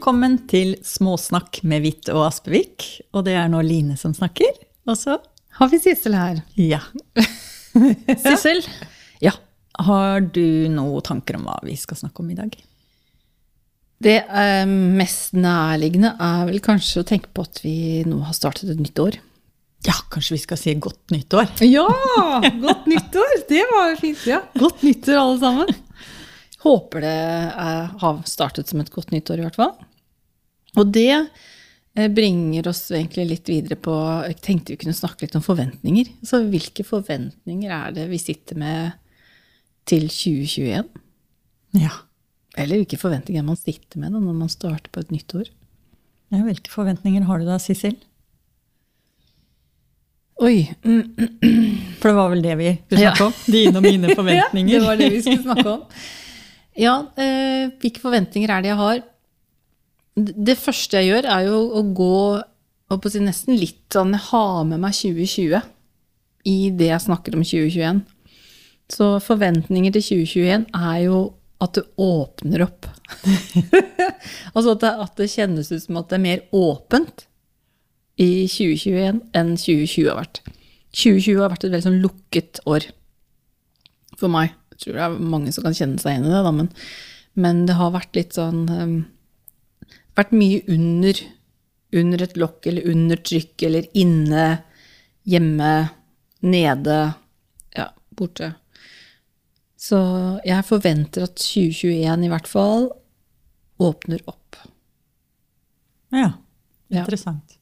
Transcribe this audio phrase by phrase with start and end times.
[0.00, 2.86] Velkommen til Småsnakk med Hvitt og Aspevik.
[3.12, 4.54] Og det er nå Line som snakker.
[4.88, 5.18] Og så
[5.58, 6.38] Har vi Sissel her?
[6.56, 6.78] Ja.
[8.24, 8.62] Sissel,
[9.20, 9.34] Ja.
[9.76, 12.56] har du noen tanker om hva vi skal snakke om i dag?
[14.00, 18.72] Det eh, mest nærliggende er vel kanskje å tenke på at vi nå har startet
[18.72, 19.20] et nytt år.
[19.84, 21.52] Ja, kanskje vi skal si godt nyttår?
[21.68, 21.84] Ja!
[22.64, 23.36] Godt nyttår!
[23.52, 24.40] Det var fint, ja.
[24.56, 25.76] Godt nyttår, alle sammen.
[26.64, 27.14] Håper det
[27.52, 29.76] er, har startet som et godt nyttår, i hvert fall.
[30.78, 31.08] Og det
[31.96, 33.94] eh, bringer oss egentlig litt videre på
[34.28, 36.10] Jeg tenkte vi kunne snakke litt om forventninger.
[36.26, 38.92] Så hvilke forventninger er det vi sitter med
[39.90, 40.84] til 2021?
[41.80, 41.90] Ja.
[42.58, 45.48] Eller hvilke forventninger man sitter med da, når man starter på et nytt år?
[46.30, 46.44] ja.
[46.46, 47.96] Hvilke forventninger har du da, Sissel?
[50.40, 50.62] Oi.
[52.00, 53.10] For det var vel det vi skulle Ja.
[53.12, 53.34] snakke om?
[53.52, 54.72] Dine og mine forventninger.
[54.74, 55.82] Ja, det var det vi skulle snakke om.
[56.80, 59.02] Ja, eh, hvilke forventninger er det jeg har?
[60.20, 62.14] Det første jeg gjør, er jo å gå
[62.90, 65.60] å si nesten litt sånn har med meg 2020
[66.50, 68.00] i det jeg snakker om 2021.
[68.90, 71.20] Så forventninger til 2021 er jo
[71.62, 72.88] at det åpner opp.
[74.54, 77.26] altså at det, at det kjennes ut som at det er mer åpent
[78.20, 80.42] i 2021 enn 2020 har vært.
[80.96, 82.88] 2020 har vært et veldig sånn lukket år
[84.18, 84.56] for meg.
[84.74, 86.72] Jeg tror det er mange som kan kjenne seg igjen i det, da, men,
[87.38, 88.96] men det har vært litt sånn um,
[90.18, 91.20] Vært mye under,
[91.96, 94.46] under et lokk, eller under trykk, eller inne,
[95.28, 95.72] hjemme,
[96.42, 96.98] nede,
[97.76, 97.86] ja,
[98.16, 98.54] borte.
[99.80, 100.00] Så
[100.44, 102.90] jeg forventer at 2021 i hvert fall
[103.80, 104.58] åpner opp.
[106.12, 106.32] Ja,
[106.90, 107.04] Ja.
[107.04, 107.56] interessant.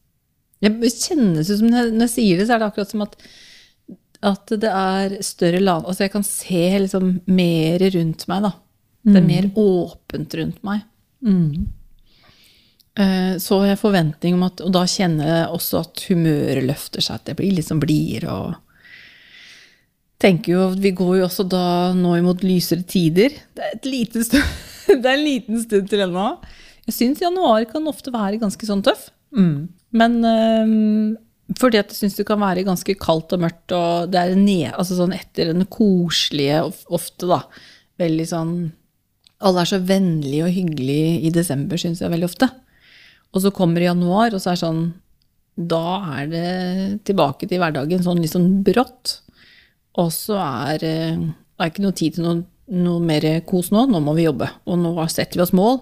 [0.61, 3.03] Det kjennes ut som når jeg, når jeg sier det, så er det akkurat som
[3.05, 3.12] at,
[4.27, 8.51] at det er større land Altså jeg kan se liksom mer rundt meg, da.
[9.06, 10.83] Det er mer åpent rundt meg.
[11.22, 11.69] Mm.
[12.98, 17.04] Eh, Så har jeg forventning om at Og da kjenner jeg også at humøret løfter
[17.04, 18.56] seg, at jeg blir litt sånn blidere og
[20.19, 23.36] tenker jo Vi går jo også da nå imot lysere tider.
[23.54, 26.32] Det er, et lite stund, det er en liten stund til ennå.
[26.88, 29.10] Jeg syns januar kan ofte være ganske sånn tøff.
[29.36, 29.69] Mm.
[29.92, 31.16] Men øhm,
[31.60, 34.72] fordi at jeg syns det kan være ganske kaldt og mørkt, og det er ned,
[34.72, 37.42] altså sånn etter den koselige ofte, da.
[38.00, 38.54] Veldig sånn
[39.38, 42.48] Alle er så vennlige og hyggelige i desember, syns jeg veldig ofte.
[43.34, 44.83] Og så kommer januar, og så er det sånn
[45.59, 45.84] Da
[46.19, 46.53] er det
[47.09, 49.19] tilbake til hverdagen sånn litt sånn brått.
[49.99, 51.28] Og så er eh,
[51.59, 53.83] det er ikke noe tid til noe, noe mer kos nå.
[53.91, 54.47] Nå må vi jobbe.
[54.71, 55.81] Og nå setter vi oss mål,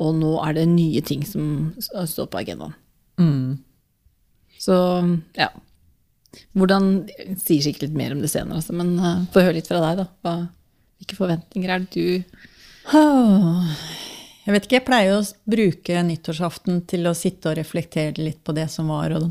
[0.00, 2.72] og nå er det nye ting som står på agendaen.
[3.20, 3.58] Mm.
[4.60, 4.76] Så
[5.36, 5.50] ja.
[6.54, 9.68] Hvordan jeg Sier sikkert litt mer om det senere, altså, men uh, få høre litt
[9.68, 10.06] fra deg, da.
[10.24, 10.34] Hva,
[11.00, 12.40] hvilke forventninger er det du
[12.96, 13.72] Åh,
[14.50, 18.50] Jeg vet ikke, jeg pleier å bruke nyttårsaften til å sitte og reflektere litt på
[18.50, 19.28] det som var, og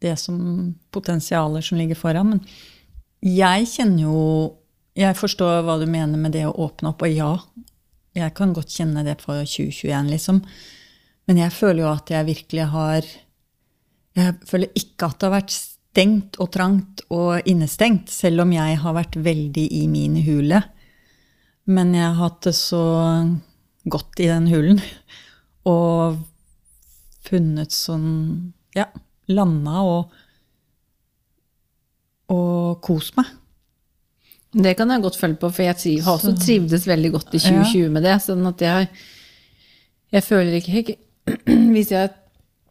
[0.00, 0.38] det som
[0.96, 2.30] potensialer som ligger foran.
[2.30, 2.40] Men
[3.20, 4.22] jeg kjenner jo
[4.96, 7.34] Jeg forstår hva du mener med det å åpne opp, og ja,
[8.16, 10.38] jeg kan godt kjenne det for 2021, liksom.
[11.28, 13.04] Men jeg føler jo at jeg virkelig har
[14.16, 18.80] Jeg føler ikke at det har vært stengt og trangt og innestengt, selv om jeg
[18.80, 20.62] har vært veldig i min hule.
[21.68, 22.86] Men jeg har hatt det så
[23.88, 24.80] godt i den hulen.
[25.66, 26.18] Og
[27.26, 28.84] funnet sånn Ja,
[29.32, 30.12] landa og,
[32.32, 33.30] og kost meg.
[34.56, 37.40] Det kan jeg godt følge på, for jeg triv, har også trivdes veldig godt i
[37.42, 38.14] 2020 med det.
[38.24, 38.88] Sånn at jeg,
[40.16, 41.02] jeg føler ikke ikke-
[41.74, 42.12] Hvis jeg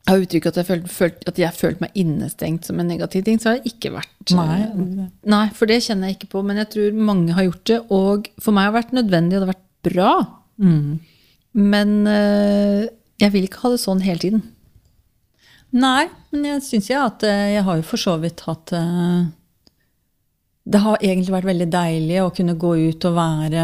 [0.08, 3.40] har uttrykt at jeg følte, følt, at jeg følt meg innestengt som en negativ ting,
[3.42, 5.10] så har det ikke vært Nei.
[5.34, 6.44] Nei, for det kjenner jeg ikke på.
[6.46, 7.80] Men jeg tror mange har gjort det.
[7.94, 10.12] Og for meg har det vært nødvendig, og det har vært bra.
[11.56, 12.86] Men eh,
[13.22, 14.44] jeg vil ikke ha det sånn hele tiden.
[15.76, 19.26] Nei, men jeg syns jeg at eh, jeg har jo for så vidt hatt eh,
[20.64, 23.64] Det har egentlig vært veldig deilig å kunne gå ut og være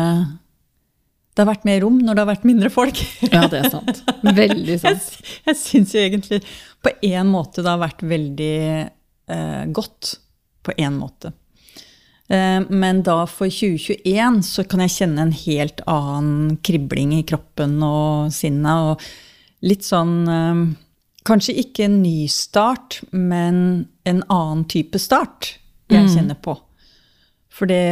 [1.31, 2.99] Det har vært mer rom når det har vært mindre folk.
[3.29, 4.01] Ja, det er sant.
[4.23, 5.31] Veldig Jeg, sant.
[5.47, 6.41] jeg syns jo egentlig
[6.83, 10.17] på en måte det har vært veldig eh, godt.
[10.61, 11.31] På en måte.
[12.31, 17.79] Eh, men da for 2021 så kan jeg kjenne en helt annen kribling i kroppen
[17.83, 18.93] og sinnet.
[18.93, 20.63] Og litt sånn eh,
[21.21, 23.57] Kanskje ikke en ny start, men
[24.09, 25.51] en annen type start
[25.93, 26.55] jeg kjenner på.
[27.53, 27.83] For det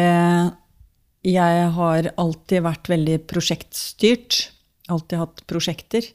[1.29, 4.39] jeg har alltid vært veldig prosjektstyrt.
[4.89, 6.07] Alltid hatt prosjekter.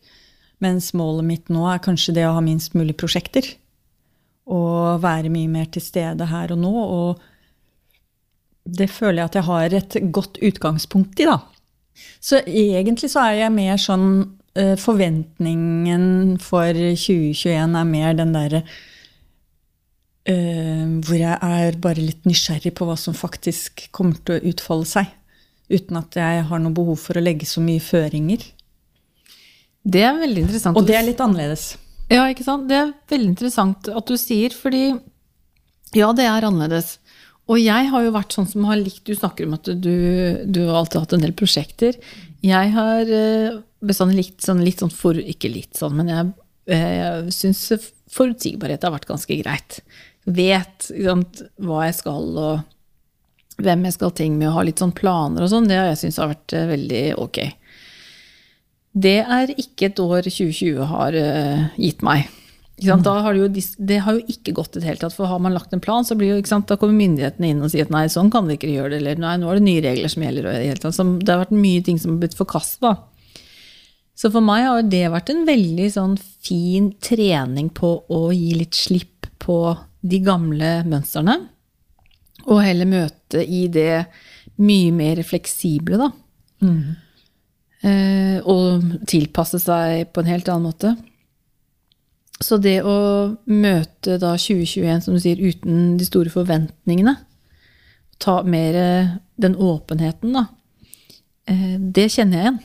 [0.65, 3.47] Mens målet mitt nå er kanskje det å ha minst mulig prosjekter.
[4.51, 6.73] Og være mye mer til stede her og nå.
[6.75, 7.23] Og
[8.65, 11.39] det føler jeg at jeg har et godt utgangspunkt i, da.
[12.25, 14.09] Så egentlig så er jeg mer sånn
[14.59, 18.65] eh, forventningen for 2021 er mer den derre
[20.25, 24.87] Uh, hvor jeg er bare litt nysgjerrig på hva som faktisk kommer til å utfolde
[24.89, 25.11] seg.
[25.69, 28.47] Uten at jeg har noe behov for å legge så mye føringer.
[29.85, 30.81] Det er veldig interessant.
[30.81, 31.75] Og det er litt annerledes.
[32.09, 32.65] Ja, ikke sant?
[32.71, 34.95] Det er veldig interessant at du sier, fordi
[35.93, 36.97] ja, det er annerledes.
[37.51, 39.97] Og jeg har jo vært sånn som har likt Du snakker om at du,
[40.49, 41.99] du har alltid hatt en del prosjekter.
[42.45, 46.31] Jeg har eh, bestandig likt sånn litt sånn for Ikke litt sånn, men jeg,
[46.73, 49.81] jeg syns forutsigbarhet har vært ganske greit.
[50.25, 54.95] Vet sant, hva jeg skal, og hvem jeg skal ting med, og ha litt sånn
[54.97, 55.69] planer og sånn.
[55.69, 57.43] Det har jeg syntes har vært eh, veldig ok.
[59.05, 61.17] Det er ikke et år 2020 har
[61.75, 62.29] gitt meg.
[62.83, 63.49] Har det, jo,
[63.87, 65.15] det, har jo ikke gått i det hele tatt.
[65.15, 67.87] For har man lagt en plan, så blir jo, da kommer myndighetene inn og sier
[67.87, 68.99] at nei, sånn kan vi ikke gjøre det.
[68.99, 70.49] Eller nei, nå er det nye regler som gjelder.
[70.51, 70.91] Det,
[71.23, 72.97] det har vært mye ting som har blitt forkasta.
[74.19, 78.79] Så for meg har det vært en veldig sånn fin trening på å gi litt
[78.79, 79.59] slipp på
[80.05, 81.39] de gamle mønstrene.
[82.45, 84.05] Og heller møte i det
[84.63, 86.11] mye mer fleksible, da.
[86.65, 86.95] Mm.
[87.85, 90.95] Eh, og tilpasse seg på en helt annen måte.
[92.43, 92.97] Så det å
[93.47, 97.15] møte da 2021, som du sier, uten de store forventningene,
[98.23, 98.79] ta mer
[99.41, 100.47] den åpenheten, da,
[101.51, 102.63] eh, det kjenner jeg igjen.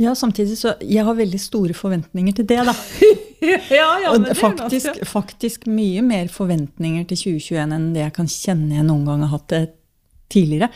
[0.00, 2.74] Ja, samtidig så Jeg har veldig store forventninger til det, da.
[3.80, 8.78] ja, ja, og faktisk, faktisk, mye mer forventninger til 2021 enn det jeg kan kjenne
[8.78, 9.64] jeg noen gang har hatt det
[10.32, 10.70] tidligere.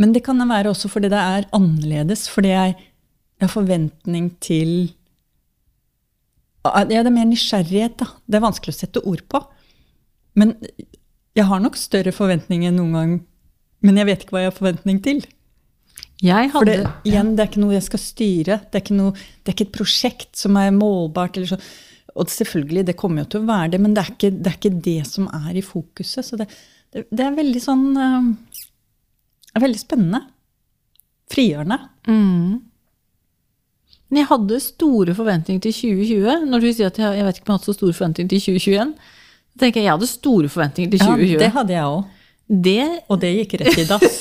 [0.00, 2.28] Men det kan være også fordi det er annerledes.
[2.32, 2.76] Fordi jeg
[3.40, 4.94] har forventning til
[6.66, 8.08] ja, Det er mer nysgjerrighet, da.
[8.26, 9.42] Det er vanskelig å sette ord på.
[10.38, 10.56] Men
[11.36, 13.12] jeg har nok større forventninger enn noen gang.
[13.86, 15.22] Men jeg vet ikke hva jeg har forventning til.
[16.20, 18.58] Hadde, For det, igjen, det er ikke noe jeg skal styre.
[18.68, 21.38] Det er noe, det er ikke et prosjekt som er målbart.
[21.48, 21.56] Så.
[22.12, 24.58] Og selvfølgelig, det kommer jo til å være det, men det er ikke det, er
[24.58, 26.26] ikke det som er i fokuset.
[26.26, 26.50] Så det,
[26.92, 28.66] det, det er veldig sånn uh,
[29.60, 30.20] Veldig spennende.
[31.32, 31.76] Frigjørende.
[32.06, 32.60] Mm.
[34.10, 36.46] Men jeg hadde store forventninger til 2020.
[36.50, 38.30] Når du sier at jeg, jeg vet ikke om jeg har hatt så store forventninger
[38.32, 38.94] til 2021,
[39.50, 41.30] så tenker jeg jeg hadde store forventninger til 2020.
[41.30, 42.16] Ja, det hadde jeg òg.
[42.50, 42.86] Det...
[43.06, 44.16] Og det gikk rett i dass.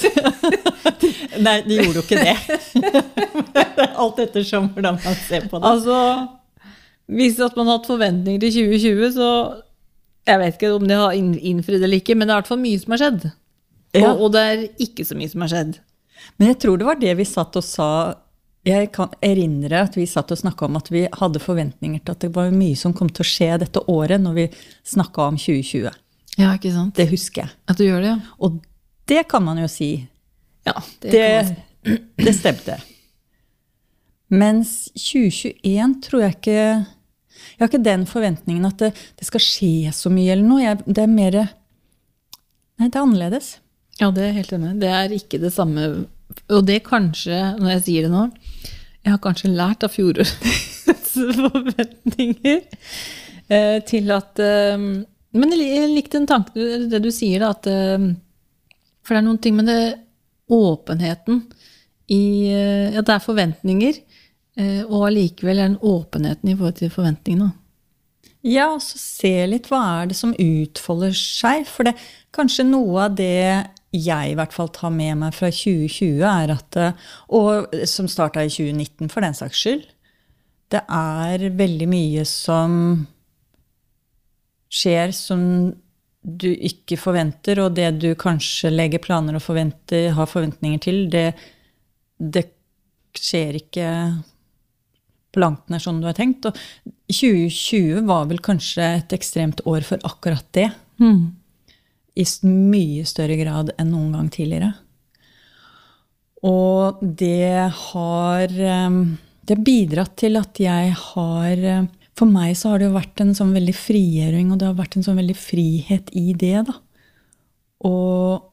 [1.45, 2.35] Nei, det gjorde jo ikke det.
[4.03, 5.71] Alt ettersom hvordan man ser på det.
[5.71, 5.97] Altså,
[7.09, 9.31] hvis at man har hatt forventninger til 2020, så
[10.29, 12.59] Jeg vet ikke om det har innfridd eller ikke, men det er i hvert fall
[12.61, 13.23] mye som har skjedd.
[13.97, 14.11] Ja.
[14.11, 15.79] Og, og det er ikke så mye som har skjedd.
[16.37, 17.87] Men jeg tror det var det vi satt og sa
[18.67, 22.25] jeg kan erindre at vi satt og snakka om at vi hadde forventninger til at
[22.25, 24.45] det var mye som kom til å skje dette året, når vi
[24.87, 25.87] snakka om 2020.
[26.39, 26.95] Ja, ikke sant?
[26.99, 27.53] Det husker jeg.
[27.71, 28.35] At du gjør det, ja.
[28.43, 28.59] Og
[29.09, 29.93] det kan man jo si.
[30.67, 31.25] Ja, det, det,
[31.87, 31.99] man...
[32.27, 32.77] det stemte.
[34.29, 39.89] Mens 2021 tror jeg ikke Jeg har ikke den forventningen at det, det skal skje
[39.95, 40.61] så mye eller noe.
[40.61, 41.39] Jeg, det er mer
[42.79, 43.47] Nei, det er annerledes.
[43.99, 44.77] Ja, det er helt enig.
[44.79, 45.87] Det er ikke det samme
[46.49, 48.25] Og det kanskje, når jeg sier det nå
[49.05, 51.13] Jeg har kanskje lært av fjorårets
[51.53, 52.59] forventninger
[53.49, 58.11] eh, til at eh, Men jeg likte den tanken, det du sier, da, at eh,
[59.03, 59.81] For det er noen ting med det
[60.49, 61.43] åpenheten
[62.09, 62.49] i
[62.97, 63.97] At det er forventninger,
[64.89, 67.51] og allikevel er den åpenheten i forhold til forventningene.
[68.41, 71.67] Ja, og så se litt hva er det som utfolder seg.
[71.69, 71.93] For det,
[72.35, 76.77] kanskje noe av det jeg i hvert fall tar med meg fra 2020, er at
[77.33, 79.85] Og som starta i 2019, for den saks skyld.
[80.69, 83.07] Det er veldig mye som
[84.69, 85.41] skjer som
[86.21, 91.31] du ikke forventer, og det du kanskje legger planer og forventer, har forventninger til, det,
[92.19, 92.45] det
[93.17, 93.89] skjer ikke
[95.33, 96.45] på langt nær sånn du har tenkt.
[96.45, 96.57] Og
[97.09, 100.69] 2020 var vel kanskje et ekstremt år for akkurat det.
[101.01, 101.38] Mm
[102.19, 104.73] i mye større grad enn noen gang tidligere.
[106.45, 112.71] Og det har ehm, Det har bidratt til at jeg har ehm, For meg så
[112.71, 115.35] har det jo vært en sånn veldig frigjøring, og det har vært en sånn veldig
[115.39, 116.73] frihet i det, da.
[117.87, 118.49] Og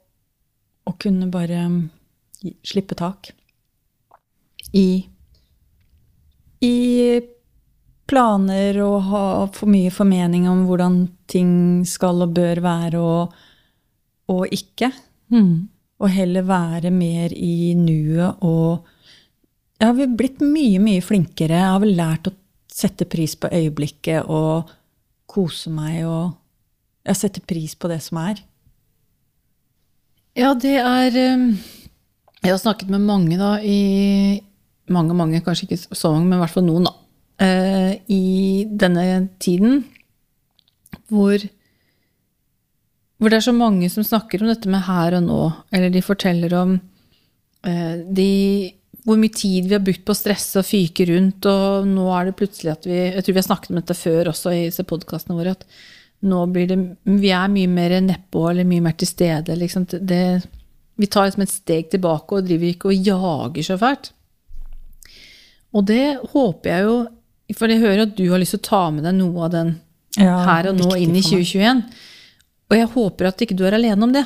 [0.86, 1.64] å kunne bare
[2.62, 3.32] slippe tak.
[4.70, 5.02] I
[6.62, 6.76] I
[8.06, 13.34] planer og ha for mye formening om hvordan ting skal og bør være, og
[14.32, 14.90] og ikke.
[15.32, 15.68] Mm.
[16.00, 18.92] Og heller være mer i nuet og
[19.76, 21.52] Jeg har blitt mye, mye flinkere.
[21.52, 22.32] Jeg har vel lært å
[22.72, 24.70] sette pris på øyeblikket og
[25.28, 26.36] kose meg og
[27.06, 28.40] Jeg setter pris på det som er.
[30.36, 31.52] Ja, det er um,
[32.42, 34.42] Jeg har snakket med mange da i,
[34.88, 36.92] mange, mange, kanskje ikke så mange, men i hvert fall noen, da,
[37.46, 39.84] eh, i denne tiden
[41.10, 41.38] hvor
[43.16, 45.42] hvor det er så mange som snakker om dette med her og nå,
[45.72, 46.74] eller de forteller om
[47.64, 48.30] eh, de,
[49.06, 52.28] hvor mye tid vi har brukt på å stresse og fyke rundt, og nå er
[52.28, 54.84] det plutselig at vi Jeg tror vi har snakket om dette før også i disse
[54.88, 55.64] podkastene våre, at
[56.26, 59.56] nå blir det Vi er mye mer nedpå eller mye mer til stede.
[59.56, 59.86] Liksom.
[60.00, 60.42] Det,
[60.96, 64.10] vi tar liksom et steg tilbake og driver ikke og jager så fælt.
[65.76, 66.96] Og det håper jeg jo
[67.56, 69.74] For jeg hører at du har lyst til å ta med deg noe av den
[70.16, 71.82] ja, her og nå inn i 2021.
[72.70, 74.24] Og jeg håper at ikke du er alene om det.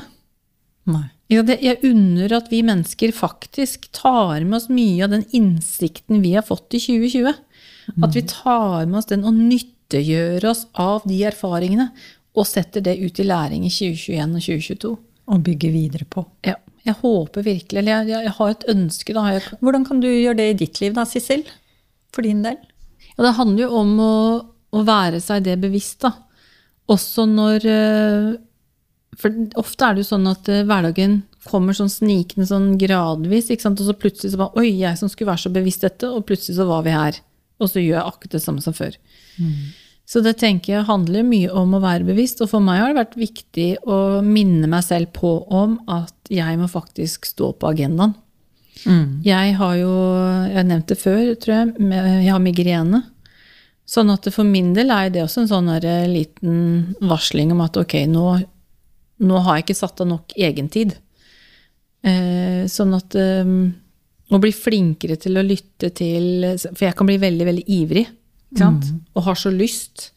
[0.90, 1.06] Nei.
[1.30, 6.46] Jeg unner at vi mennesker faktisk tar med oss mye av den innsikten vi har
[6.46, 7.36] fått i 2020.
[7.94, 8.06] Mm.
[8.06, 11.90] At vi tar med oss den og nyttiggjør oss av de erfaringene
[12.34, 14.92] og setter det ut i læring i 2021 og 2022.
[15.30, 16.24] Og bygger videre på.
[16.46, 16.56] Ja.
[16.80, 19.14] Jeg håper virkelig, eller jeg, jeg, har et ønske.
[19.14, 19.24] Da.
[19.60, 21.44] Hvordan kan du gjøre det i ditt liv, da, Sissel?
[22.14, 22.56] For din del?
[23.12, 24.14] Ja, det handler jo om å,
[24.72, 26.14] å være seg det bevisst, da.
[26.90, 28.30] Også når eh,
[29.20, 33.78] For ofte er det jo sånn at eh, hverdagen kommer sånn snikende sånn gradvis, og
[33.80, 36.66] så plutselig så bare Oi, jeg som skulle være så bevisst dette, og plutselig så
[36.68, 37.20] var vi her.
[37.60, 38.96] Og så gjør jeg akkurat det samme som før.
[39.40, 39.70] Mm.
[40.10, 42.40] Så det tenker jeg handler mye om å være bevisst.
[42.42, 46.58] Og for meg har det vært viktig å minne meg selv på om at jeg
[46.58, 48.16] må faktisk stå på agendaen.
[48.88, 49.20] Mm.
[49.26, 49.92] Jeg har jo
[50.48, 51.90] Jeg nevnte det før, tror jeg.
[51.92, 53.02] Jeg har migrene.
[53.90, 57.78] Sånn at for min del er det også en sånn eh, liten varsling om at
[57.80, 58.24] ok, nå,
[59.26, 60.94] nå har jeg ikke satt av nok egentid.
[62.06, 63.54] Eh, sånn at eh,
[64.30, 68.04] Å bli flinkere til å lytte til For jeg kan bli veldig, veldig ivrig.
[68.54, 68.78] Mm.
[69.18, 70.12] Og har så lyst.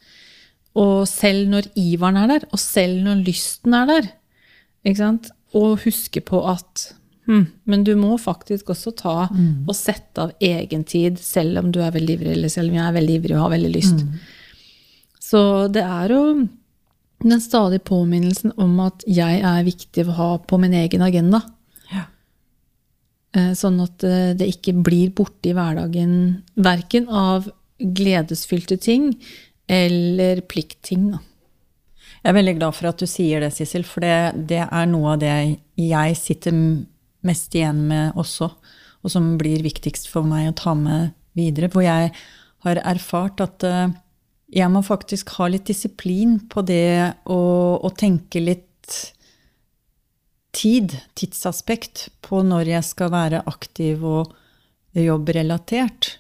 [0.78, 4.08] Og selv når iveren er der, og selv når lysten er der,
[5.54, 6.94] og huske på at
[7.26, 9.66] hm, Men du må faktisk også ta mm.
[9.68, 12.86] og sette av egen tid, selv om du er veldig ivrig, eller selv om jeg
[12.88, 14.04] er veldig ivrig og har veldig lyst.
[14.04, 14.20] Mm.
[15.24, 15.42] Så
[15.74, 16.24] det er jo
[17.24, 21.42] den stadige påminnelsen om at jeg er viktig å ha på min egen agenda.
[21.92, 22.06] Ja.
[23.38, 26.16] Eh, sånn at eh, det ikke blir borte i hverdagen,
[26.56, 27.48] verken av
[27.80, 29.14] gledesfylte ting
[29.72, 31.14] eller pliktting.
[31.16, 31.22] Da.
[32.24, 35.16] Jeg er veldig glad for at du sier det, Sissel, for det, det, er noe
[35.16, 35.34] av det
[35.80, 36.56] jeg sitter
[37.28, 38.50] mest igjen med også,
[39.04, 41.70] og som blir viktigst for meg å ta med videre.
[41.72, 42.14] Hvor jeg
[42.64, 43.92] har erfart at uh,
[44.54, 47.42] jeg må faktisk ha litt disiplin på det å,
[47.82, 48.70] å tenke litt
[50.54, 54.34] tid, tidsaspekt, på når jeg skal være aktiv og
[54.94, 56.20] jobbrelatert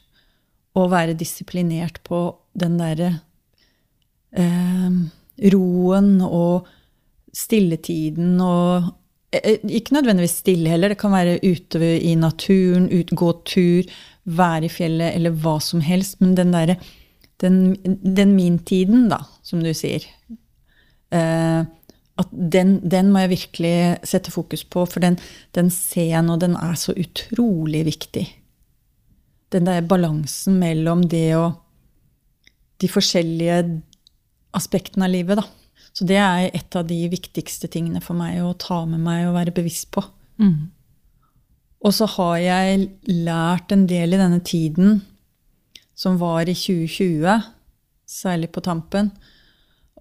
[0.73, 2.19] Og være disiplinert på
[2.57, 3.09] den derre
[4.33, 4.95] eh,
[5.53, 6.65] roen og
[7.33, 8.87] stilletiden og eh,
[9.33, 13.87] Ikke nødvendigvis stille heller, det kan være ute i naturen, ut, gå tur,
[14.23, 16.19] være i fjellet eller hva som helst.
[16.21, 16.77] Men den derre
[17.41, 17.73] den,
[18.03, 20.05] den min-tiden, da, som du sier
[21.11, 21.65] eh,
[22.21, 23.75] at den, den, må jeg virkelig
[24.07, 25.17] sette fokus på, for den,
[25.57, 28.27] den ser jeg nå, den er så utrolig viktig
[29.53, 31.59] den der balansen mellom det og
[32.81, 33.59] de forskjellige
[34.57, 35.45] aspektene av livet, da.
[35.93, 39.35] Så det er et av de viktigste tingene for meg å ta med meg og
[39.37, 40.01] være bevisst på.
[40.41, 40.71] Mm.
[41.83, 42.87] Og så har jeg
[43.27, 45.01] lært en del i denne tiden
[45.93, 47.45] som var i 2020,
[48.09, 49.11] særlig på tampen.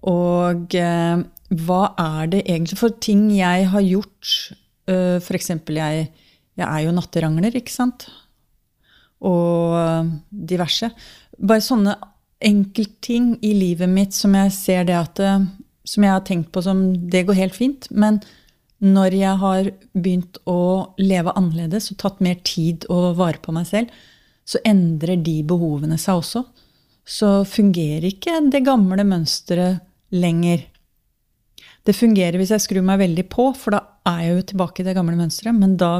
[0.09, 1.21] Og eh,
[1.63, 4.33] hva er det egentlig for ting jeg har gjort?
[4.89, 5.53] Uh, F.eks.
[5.71, 6.07] Jeg,
[6.59, 8.09] jeg er jo natterangler, ikke sant?
[9.23, 10.89] og diverse.
[11.39, 11.95] Bare sånne
[12.43, 15.45] enkeltting i livet mitt som jeg ser det at eh,
[15.87, 17.89] Som jeg har tenkt på som det går helt fint.
[17.91, 18.21] Men
[18.83, 23.67] når jeg har begynt å leve annerledes og tatt mer tid og vare på meg
[23.69, 23.93] selv,
[24.43, 26.43] så endrer de behovene seg også.
[27.07, 30.65] Så fungerer ikke det gamle mønsteret lenger.
[31.83, 34.87] Det fungerer hvis jeg skrur meg veldig på, for da er jeg jo tilbake i
[34.87, 35.55] det gamle mønsteret.
[35.55, 35.93] Men da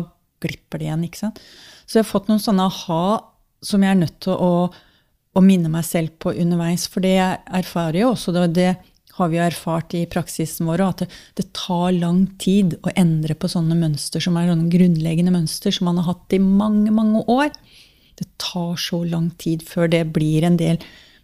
[0.44, 1.06] glipper det igjen.
[1.08, 1.40] ikke sant?
[1.86, 3.04] Så jeg har fått noen sånne aha
[3.64, 4.68] som jeg er nødt til å,
[5.32, 6.88] å minne meg selv på underveis.
[6.92, 8.72] For det jeg erfarer jo også, det, det
[9.18, 13.50] har vi erfart i praksisen vår, at det, det, tar lang tid å endre på
[13.52, 17.54] sånne mønster som er sånne grunnleggende mønster som man har hatt i mange, mange år.
[18.18, 20.82] Det tar så lang tid før det blir en del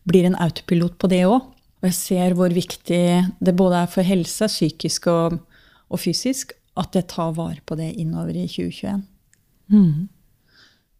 [0.10, 1.42] blir en autopilot på det òg.
[1.80, 3.04] Og jeg ser hvor viktig
[3.40, 5.40] det både er for helse, psykisk og,
[5.90, 9.04] og fysisk, at jeg tar vare på det innover i 2021.
[9.70, 10.08] Mm.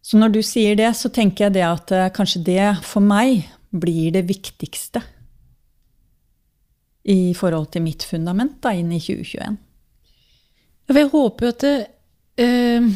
[0.00, 3.44] Så når du sier det, så tenker jeg det at uh, kanskje det for meg
[3.70, 5.02] blir det viktigste
[7.08, 9.56] i forhold til mitt fundament da, inn i 2021.
[10.90, 11.74] Jeg håper jo at det,
[12.42, 12.86] eh,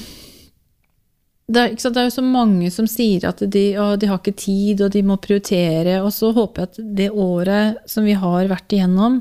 [1.45, 4.21] det er, sant, det er jo så mange som sier at de, å, de har
[4.21, 6.01] ikke tid, og de må prioritere.
[6.03, 9.21] Og så håper jeg at det året som vi har vært igjennom,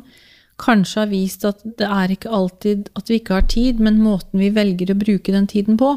[0.64, 4.42] kanskje har vist at det er ikke alltid at vi ikke har tid, men måten
[4.42, 5.96] vi velger å bruke den tiden på.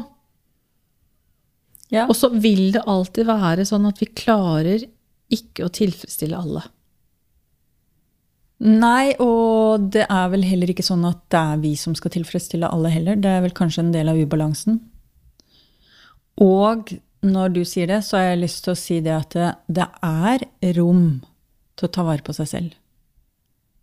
[1.93, 2.05] Ja.
[2.09, 4.83] Og så vil det alltid være sånn at vi klarer
[5.31, 6.65] ikke å tilfredsstille alle.
[8.57, 12.69] Nei, og det er vel heller ikke sånn at det er vi som skal tilfredsstille
[12.73, 13.19] alle heller.
[13.21, 14.79] Det er vel kanskje en del av ubalansen.
[16.41, 16.95] Og
[17.25, 19.37] når du sier det, så har jeg lyst til å si det at
[19.69, 20.45] det, er
[20.77, 21.21] rom
[21.77, 22.75] til å ta vare på seg selv.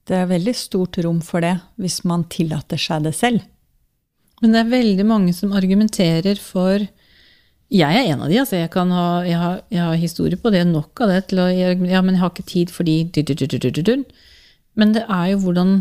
[0.04, 3.46] Det er veldig stort rom for det hvis man tillater seg det selv.
[4.42, 6.82] Men det er veldig mange som argumenterer for
[7.72, 8.58] Jeg er en av de, altså.
[8.58, 12.02] Jeg, ha, jeg, har, jeg har historie på det, nok av det til å Ja,
[12.02, 12.98] men jeg har ikke tid fordi
[14.74, 15.76] Men det er jo hvordan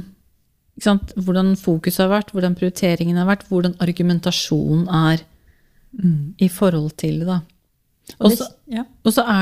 [0.81, 5.21] hvordan fokuset har vært, hvordan prioriteringen har vært, hvordan argumentasjonen er
[6.41, 7.39] i forhold til det.
[8.17, 8.83] Og så ja.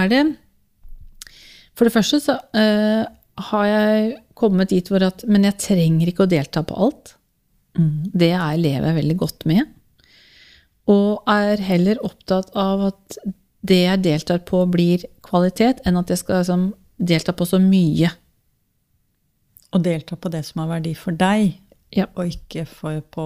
[0.03, 0.36] er det
[1.74, 3.05] For det første så uh,
[3.48, 7.15] har jeg kommet dit hvor at Men jeg trenger ikke å delta på alt.
[8.13, 9.70] Det er, lever jeg veldig godt med.
[10.91, 13.17] Og er heller opptatt av at
[13.62, 18.10] det jeg deltar på, blir kvalitet, enn at jeg skal liksom, delta på så mye.
[19.73, 21.53] Og delta på det som har verdi for deg,
[21.95, 22.05] Ja.
[22.15, 23.25] og ikke for på,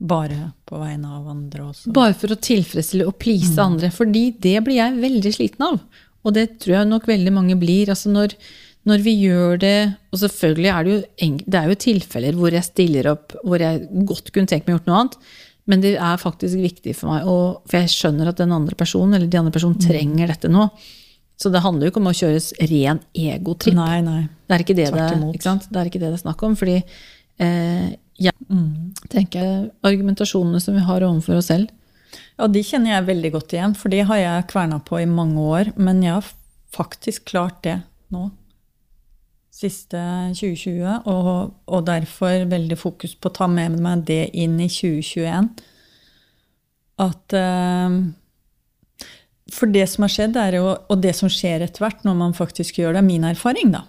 [0.00, 1.92] bare på vegne av andre også.
[1.92, 3.88] Bare for å tilfredsstille og please andre.
[3.90, 5.80] Fordi det blir jeg veldig sliten av.
[6.24, 7.88] Og det tror jeg nok veldig mange blir.
[7.88, 8.34] Altså når,
[8.84, 12.64] når vi gjør det Og selvfølgelig er det jo, det er jo tilfeller hvor jeg
[12.64, 15.16] stiller opp hvor jeg godt kunne tenkt meg gjort noe annet.
[15.66, 19.14] Men det er faktisk viktig for meg, og, for jeg skjønner at den andre personen
[19.14, 20.68] eller de andre personen trenger dette nå.
[21.42, 23.74] Så det handler jo ikke om å kjøres ren egotripp.
[23.74, 24.20] Nei, nei.
[24.46, 25.54] Det er ikke det det, ikke?
[25.66, 26.54] Det er ikke det det er snakk om.
[26.58, 27.88] Fordi eh,
[28.22, 28.58] jeg
[29.10, 29.48] tenker
[29.82, 31.72] argumentasjonene som vi har overfor oss selv,
[32.36, 35.40] Ja, de kjenner jeg veldig godt igjen, for de har jeg kverna på i mange
[35.40, 35.72] år.
[35.80, 36.30] Men jeg har
[36.74, 37.78] faktisk klart det
[38.12, 38.28] nå.
[39.52, 39.98] Siste
[40.36, 41.08] 2020.
[41.10, 45.50] Og, og derfor veldig fokus på å ta med meg det inn i 2021.
[47.02, 47.98] At eh,
[49.52, 52.72] For det som har skjedd, jo, og det som skjer etter hvert når man faktisk
[52.80, 53.82] gjør det, er min erfaring, da,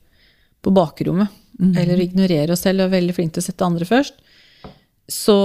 [0.64, 1.32] på bakrommet,
[1.78, 4.22] eller ignorere oss selv og er veldig flinke til å sette andre først,
[5.10, 5.40] så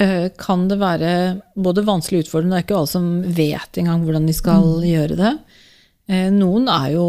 [0.00, 1.10] eh, kan det være
[1.56, 2.56] både vanskelig og utfordrende.
[2.56, 3.08] Det er ikke alle som
[3.40, 5.32] vet engang hvordan de skal gjøre det.
[6.12, 7.08] Eh, noen er jo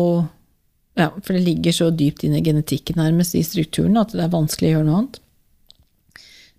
[0.97, 4.33] ja, For det ligger så dypt inn i genetikken nærmest i strukturen at det er
[4.33, 5.19] vanskelig å gjøre noe annet.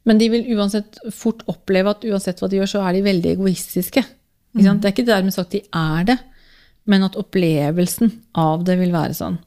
[0.06, 3.32] Men de vil uansett fort oppleve at uansett hva de gjør, så er de veldig
[3.34, 4.04] egoistiske.
[4.54, 4.82] Ikke sant?
[4.82, 6.18] Det er ikke dermed sagt de er det,
[6.88, 9.38] men at opplevelsen av det vil være sånn.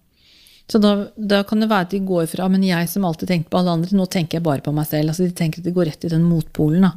[0.71, 3.51] Så da, da kan det være at de går fra men jeg som alltid tenkte
[3.51, 5.11] på alle andre, nå tenker jeg bare på meg selv.
[5.11, 6.85] Altså De tenker at de går rett i den motpolen.
[6.85, 6.91] Da.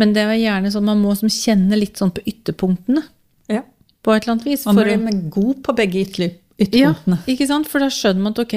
[0.00, 3.04] Men det er gjerne sånn man må som kjenne litt sånn på ytterpunktene.
[3.52, 3.62] Ja.
[4.02, 4.66] På et eller annet vis.
[4.66, 7.20] Man blir god på begge ytterpunktene.
[7.20, 7.70] ja, ikke sant?
[7.70, 8.56] For da skjønner man at ok,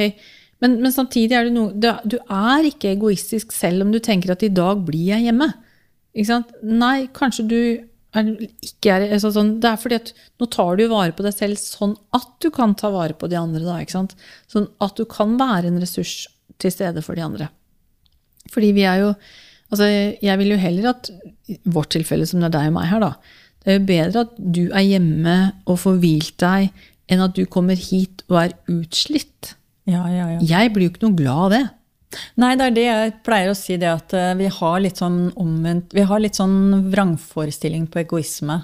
[0.63, 4.33] men, men samtidig er det noe du, du er ikke egoistisk selv om du tenker
[4.33, 5.51] at i dag blir jeg hjemme.
[6.15, 6.57] Ikke sant?
[6.65, 7.59] Nei, kanskje du
[8.19, 11.33] er, ikke er altså sånn, Det er fordi at nå tar du vare på deg
[11.35, 13.63] selv sånn at du kan ta vare på de andre.
[13.65, 13.79] da?
[14.51, 16.27] Sånn at du kan være en ressurs
[16.61, 17.49] til stede for de andre.
[18.53, 19.15] Fordi vi er jo
[19.73, 19.87] Altså,
[20.21, 21.07] jeg vil jo heller at
[21.65, 23.39] vårt tilfelle som det er deg og meg her, da.
[23.63, 26.67] Det er jo bedre at du er hjemme og får hvilt deg,
[27.09, 29.55] enn at du kommer hit og er utslitt.
[29.89, 30.43] Ja, ja, ja.
[30.45, 31.63] Jeg blir jo ikke noe glad av det.
[32.41, 35.27] Nei, det er det jeg pleier å si, det at eh, vi har litt sånn
[35.39, 38.61] omvendt Vi har litt sånn vrangforestilling på egoisme.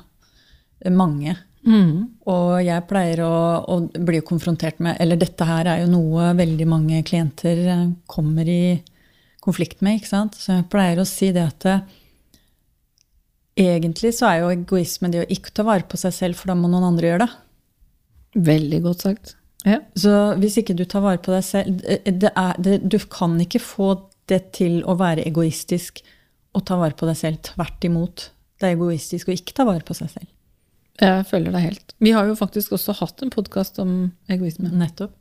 [0.89, 1.35] Mange.
[1.67, 2.05] Mange.
[2.31, 3.33] Og jeg pleier å,
[3.67, 8.47] å bli konfrontert med Eller dette her er jo noe veldig mange klienter eh, kommer
[8.47, 8.79] i
[9.43, 10.37] konflikt med, ikke sant.
[10.39, 11.83] Så jeg pleier å si det at eh,
[13.59, 16.57] egentlig så er jo egoisme det å ikke ta vare på seg selv, for da
[16.59, 17.31] må noen andre gjøre det.
[18.49, 19.35] Veldig godt sagt.
[19.69, 19.79] Ja.
[19.97, 23.37] Så hvis ikke du tar vare på deg selv det det er, det, Du kan
[23.41, 23.93] ikke få
[24.29, 26.01] det til å være egoistisk
[26.57, 27.41] og ta vare på deg selv.
[27.45, 28.29] Tvert imot.
[28.59, 30.29] Det er egoistisk å ikke ta vare på seg selv.
[30.99, 31.93] Jeg følger deg helt.
[32.03, 34.71] Vi har jo faktisk også hatt en podkast om egoisme.
[34.75, 35.13] Nettopp.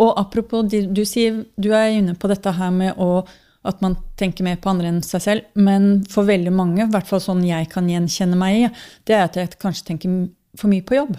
[0.00, 3.26] Og apropos, du, sier du er inne på dette her med å
[3.68, 5.46] At man tenker mer på andre enn seg selv.
[5.58, 8.68] Men for veldig mange, i hvert fall sånn jeg kan gjenkjenne meg i,
[9.04, 10.12] det er at jeg kanskje tenker
[10.56, 11.16] for mye på jobb.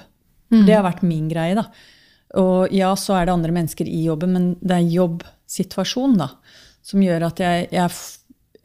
[0.66, 1.68] Det har vært min greie, da.
[2.38, 6.28] Og ja, så er det andre mennesker i jobben, men det er jobbsituasjonen da,
[6.86, 7.90] som gjør at jeg, jeg,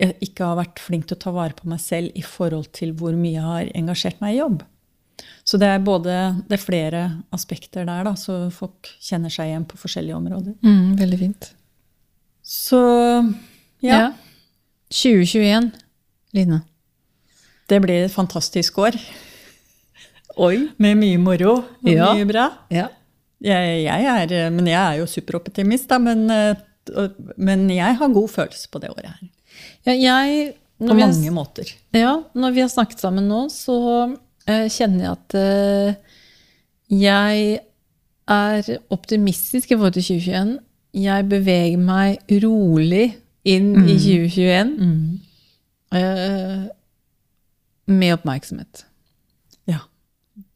[0.03, 2.93] jeg ikke har vært flink til å ta vare på meg selv i forhold til
[2.99, 4.63] hvor mye jeg har engasjert meg i jobb.
[5.45, 6.15] Så det er både
[6.49, 10.57] det er flere aspekter der, da, så folk kjenner seg igjen på forskjellige områder.
[10.65, 11.51] Mm, veldig fint.
[12.45, 12.81] Så
[13.85, 14.11] ja,
[14.93, 15.71] 2021,
[16.37, 16.61] Line.
[17.71, 18.99] det blir et fantastisk år.
[20.37, 20.69] Oi.
[20.83, 22.13] Med mye moro og Ja.
[22.13, 22.49] mye bra.
[22.75, 22.89] Ja.
[23.43, 25.99] Jeg, jeg er, men jeg er jo superoptimist, da.
[25.99, 29.31] Men, eh, men jeg har god følelse på det året her.
[29.87, 31.73] ja jeg På mange har- måter.
[31.93, 33.77] Ja, når vi har snakket sammen nå, så
[34.15, 35.95] uh, kjenner jeg at uh,
[36.91, 37.61] jeg
[38.29, 40.59] er optimistisk i forhold til 2021.
[40.95, 45.19] Jeg beveger meg rolig inn i 2021
[45.93, 46.63] eh,
[47.87, 48.85] med oppmerksomhet.
[49.69, 49.81] Ja.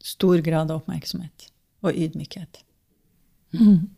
[0.03, 1.49] Stor grad av oppmerksomhet
[1.83, 2.63] og ydmykhet.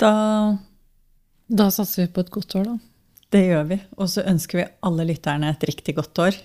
[0.00, 0.12] Da
[1.50, 2.76] Da satser vi på et godt år, da.
[3.30, 3.76] Det gjør vi.
[3.98, 6.38] Og så ønsker vi alle lytterne et riktig godt år.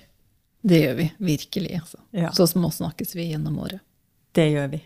[0.65, 1.71] Det gjør vi virkelig.
[1.79, 2.01] Altså.
[2.11, 2.31] Ja.
[2.33, 3.81] Så småsnakkes vi gjennom året.
[4.35, 4.81] Det gjør vi.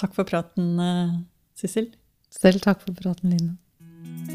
[0.00, 1.18] Takk for praten, eh,
[1.54, 1.92] Sissel.
[2.32, 4.33] Selv takk for praten, Line.